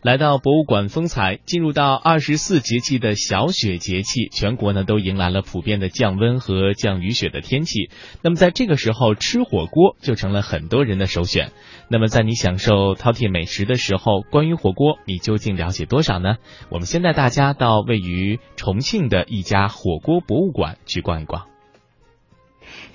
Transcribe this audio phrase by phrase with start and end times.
[0.00, 7.90] 来到博物馆风采，进入到二十四节气的小雪节气，全国呢都迎来了普遍的降温和降雨雪的天气。
[8.22, 11.50] 那么在这个时候，吃火锅就成了很多人的首选。
[11.88, 16.36] 那么在你享受饕餮美食的时候，关于火锅，你究竟了解多少呢？
[16.70, 21.48] 我们先带大家到位于重庆的一家火锅博物馆去逛一逛。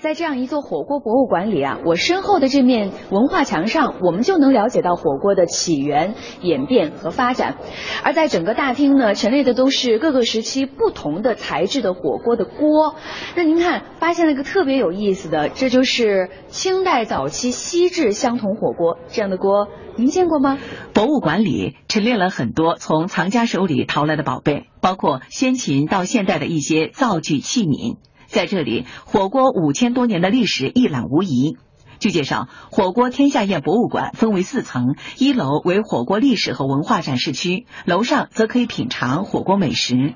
[0.04, 7.56] 在这样一座火锅博物馆里啊，我身后的这面文化墙上，我们就能了解到火锅的起源、演变和发展。
[8.02, 12.96] 而在整个大厅呢，陈列的都是各个时期不同的材质的火锅的锅。
[13.34, 20.58] 那您看，发现了一个特别有意思的，这就是清代早期西制相同火锅这样的锅，您见过吗？
[20.92, 27.96] 博物馆里陈列了很多从藏家手里淘来的宝贝，包括先秦到现代的一些灶具器皿。
[28.34, 31.56] 在这里，火锅五千多年的历史一览无遗。
[32.00, 39.94] 据介绍，火锅天下宴博物馆分为四层，一楼为火锅历史和文化展示区，楼上则可以品尝火锅美食。
[39.94, 40.10] 你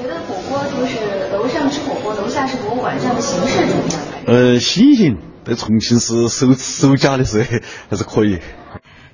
[0.00, 4.00] 觉得火锅就是楼上吃火锅，楼下是博物馆这样的形式怎么样？
[4.26, 7.44] 呃，新颖，在重庆市首首家的时候
[7.90, 8.38] 还是可以。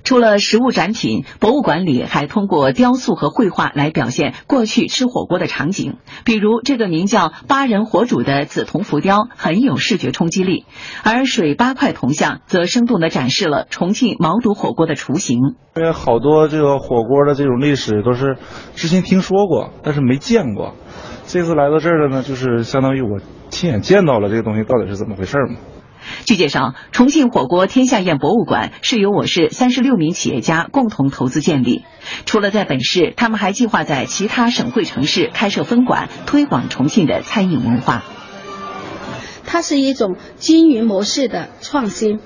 [0.05, 5.97] 除了实物展品，博物馆里还通过雕塑和绘画来表现过去吃火锅的场景。
[6.25, 10.65] 比如这个名叫“八人火煮”的紫铜浮雕，很有视觉冲击力；
[11.05, 15.39] 而水八块铜像则生动地展示了重庆毛肚火锅的雏形。
[15.77, 18.37] 因为好多这个火锅的这种历史都是
[18.75, 20.75] 之前听说过，但是没见过。
[21.27, 25.57] 这次来到这儿的呢，就是相当于我亲眼见到了这个东西到底是怎么回事嘛。
[26.25, 31.85] 据介绍，重庆火锅天下宴博物馆是由我市三十六名企业家共同投资建立。
[32.27, 38.03] 除了在本市，他们还计划在其他省会城市开设分馆，推广重庆的餐饮文化。
[39.45, 42.21] 它是一种经营模式的创新，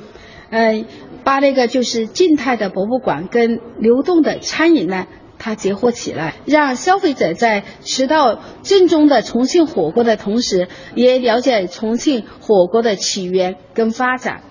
[0.51, 0.85] 呃，
[1.25, 5.07] 把那个就是静态的博物馆跟流动的餐饮呢。
[5.39, 14.43] 它结合起来，让消费者在吃到正宗的重庆火锅的同时，也了解重庆火锅的起源跟发展。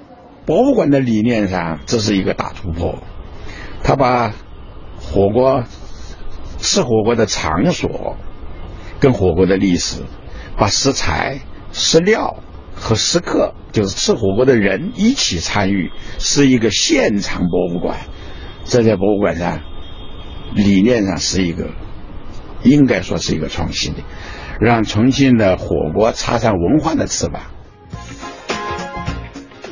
[0.46, 3.00] 博物馆的理念上，这是一个大突破。
[3.84, 4.34] 他把
[5.00, 5.64] 火锅
[6.60, 8.16] 吃火锅的场所
[9.00, 10.04] 跟火锅的历史，
[10.58, 11.40] 把食材、
[11.72, 12.38] 食料
[12.76, 17.98] 和食客，就是吃火锅的人一起参与，是一个现场博物馆。
[18.64, 19.62] 这在博物馆上。
[20.56, 21.68] 理念上是一个，
[22.64, 24.00] 应该说是一个创新的，
[24.60, 27.42] 让重庆的火锅插上文化的翅膀。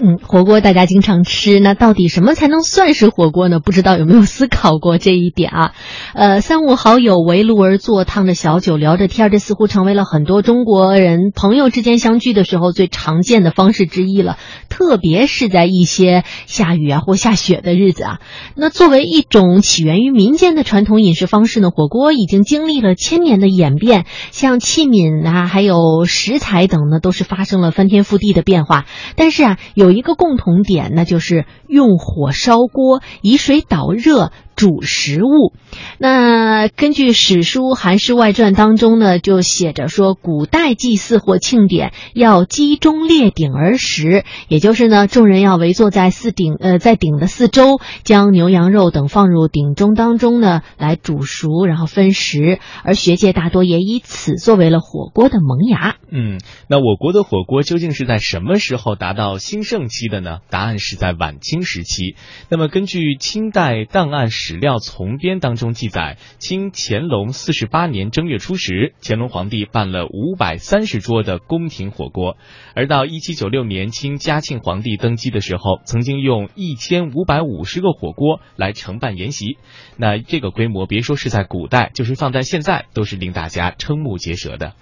[0.06, 3.62] 嗯，火锅大家经常吃，那到底什么才能算是火锅呢？
[3.62, 5.72] 不知道有没有思考过这一点啊？
[6.14, 14.38] 呃，三五好友围炉而坐，烫着小酒聊着天，这似乎成为了很多中国人朋友之间相聚的时候最常见的方式之一了。
[14.68, 18.20] 特别是在一些下雨啊或下雪的日子啊。
[18.58, 28.84] 那作为一种起源于民间的传统饮食方式呢，火锅已经经历了千年的演变，像器皿啊，还有食材等呢，都是发生了翻天覆地的变化。
[29.16, 34.32] 但是啊，有一个共同点，那就是用火烧锅，以水导热。
[34.64, 35.52] 煮食物，
[35.98, 52.60] 那根据史书《韩氏外传》当中呢，就写着说，古代祭祀或庆典要击中列鼎而食，也就是呢，众人要围坐在四鼎，呃，在鼎的四周，将牛羊肉等放入鼎中当中呢，来煮熟，然后分食。
[52.86, 55.98] 而学界大多也以此作为了火锅的萌芽。
[56.10, 60.38] 嗯，那我国的火锅究竟是在什么时候达到兴盛期的呢？
[60.50, 62.16] 答案是在晚清时期。
[62.48, 64.53] 那么根据清代档案史。
[64.54, 72.38] 史料从编当中记载，清乾隆四十八年正月初十，乾隆皇帝办了五百三十桌的宫廷火锅。
[72.76, 79.58] 而到一七九六年，清嘉庆皇帝登基的时候，曾经用一千五百五十个火锅来承办筵席。
[79.98, 84.74] 那这个规模，别说是在古代，就是放在现在，都是令大家瞠目结舌的。